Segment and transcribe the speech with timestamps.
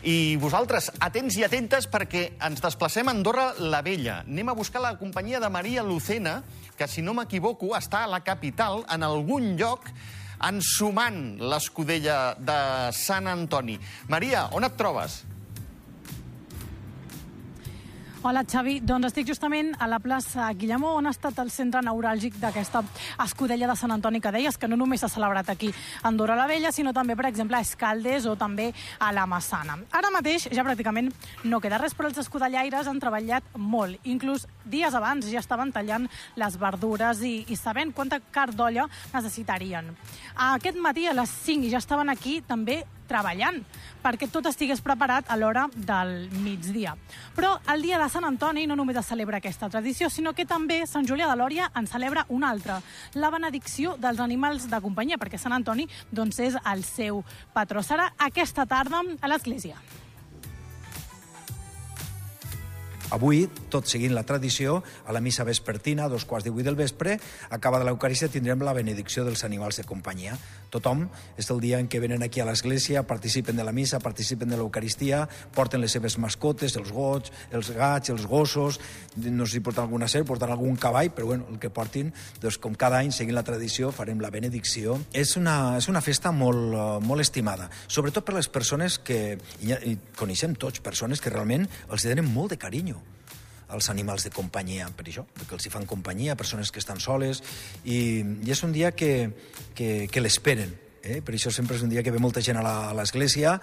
[0.00, 4.22] I vosaltres, atents i atentes, perquè ens desplacem a Andorra la Vella.
[4.24, 6.38] Anem a buscar la companyia de Maria Lucena,
[6.78, 9.90] que, si no m'equivoco, està a la capital, en algun lloc,
[10.48, 12.56] ensumant l'escudella de
[12.96, 13.76] Sant Antoni.
[14.08, 15.20] Maria, on et trobes?
[18.22, 18.82] Hola, Xavi.
[18.84, 22.82] Doncs estic justament a la plaça Guillemó, on ha estat el centre neuràlgic d'aquesta
[23.24, 26.44] escudella de Sant Antoni que deies, que no només s'ha celebrat aquí a Andorra la
[26.50, 29.78] Vella, sinó també, per exemple, a Escaldes o també a la Massana.
[29.96, 31.08] Ara mateix ja pràcticament
[31.48, 33.96] no queda res, però els escudellaires han treballat molt.
[34.04, 36.04] Inclús dies abans ja estaven tallant
[36.36, 39.94] les verdures i, i sabent quanta carn d'olla necessitarien.
[40.52, 43.60] Aquest matí a les 5 ja estaven aquí també treballant
[44.00, 46.94] perquè tot estigués preparat a l'hora del migdia.
[47.36, 50.82] Però el dia de Sant Antoni no només es celebra aquesta tradició, sinó que també
[50.86, 52.80] Sant Julià de Lòria en celebra una altra,
[53.14, 57.84] la benedicció dels animals de companyia, perquè Sant Antoni doncs, és el seu patró.
[57.84, 59.76] Serà aquesta tarda a l'església.
[63.10, 66.78] Avui, tot seguint la tradició, a la missa vespertina, a dos quarts de vuit del
[66.78, 67.16] vespre,
[67.50, 70.36] acaba de l'Eucarístia, tindrem la benedicció dels animals de companyia.
[70.70, 74.52] Tothom, és el dia en què venen aquí a l'església, participen de la missa, participen
[74.54, 75.24] de l'Eucaristia,
[75.56, 78.78] porten les seves mascotes, els gots, els gats, els gossos,
[79.26, 82.60] no sé si porten alguna serp, porten algun cavall, però bueno, el que portin, doncs
[82.62, 85.00] com cada any, seguint la tradició, farem la benedicció.
[85.10, 89.34] És una, és una festa molt, molt estimada, sobretot per les persones que,
[89.66, 92.99] i coneixem tots, persones que realment els tenen molt de carinyo
[93.70, 97.42] als animals de companyia, per això, perquè els hi fan companyia, persones que estan soles,
[97.84, 99.30] i, i és un dia que,
[99.74, 100.74] que, que l'esperen.
[101.02, 101.20] Eh?
[101.24, 103.56] Per això sempre és un dia que ve molta gent a l'església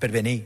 [0.00, 0.40] per venir,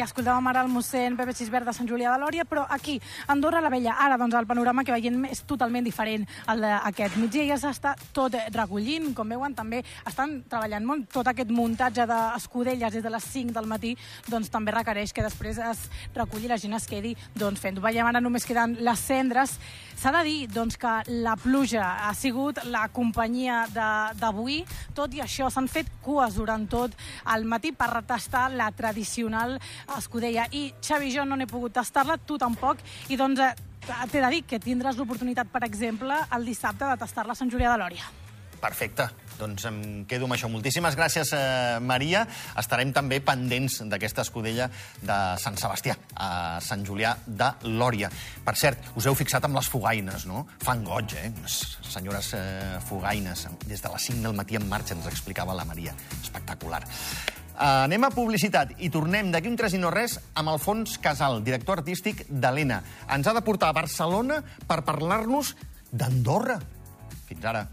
[0.00, 2.94] I escoltàvem ara el mossèn Pepe Xisbert de Sant Julià de Lòria, però aquí,
[3.28, 7.44] Andorra la Vella, ara doncs el panorama que veiem és totalment diferent al d'aquest migdia.
[7.50, 11.04] Ja s'està tot recollint, com veuen, també estan treballant molt.
[11.12, 13.90] Tot aquest muntatge d'escudelles des de les 5 del matí
[14.30, 15.84] doncs també requereix que després es
[16.16, 17.84] reculli la gent es quedi doncs, fent-ho.
[17.84, 19.58] Veiem ara només queden les cendres.
[20.00, 23.66] S'ha de dir doncs, que la pluja ha sigut la companyia
[24.16, 24.62] d'avui.
[24.96, 26.96] Tot i això, s'han fet cues durant tot
[27.36, 29.58] el matí per retestar la tradicional
[29.98, 30.46] escudella.
[30.52, 33.52] I, Xavi, jo no n'he pogut tastar-la, tu tampoc, i doncs eh,
[34.12, 37.72] t'he de dir que tindràs l'oportunitat, per exemple, el dissabte de tastar-la a Sant Julià
[37.74, 38.10] de Lòria.
[38.60, 39.08] Perfecte.
[39.40, 40.50] Doncs em quedo amb això.
[40.52, 42.26] Moltíssimes gràcies, eh, Maria.
[42.60, 44.68] Estarem també pendents d'aquesta escudella
[45.00, 48.10] de Sant Sebastià, a Sant Julià de Lòria.
[48.44, 50.46] Per cert, us heu fixat amb les fogaines, no?
[50.62, 51.32] Fan goig, eh?
[51.40, 53.48] Unes senyores eh, fogaines.
[53.66, 55.94] Des de les 5 del matí en marxa, ens explicava la Maria.
[56.22, 56.84] Espectacular.
[57.60, 61.42] Uh, anem a publicitat i tornem d'aquí un tres i no res amb Alfons Casal,
[61.44, 62.78] director artístic d'Helena.
[63.12, 65.52] Ens ha de portar a Barcelona per parlar-nos
[65.92, 66.56] d'Andorra.
[67.28, 67.66] Fins ara.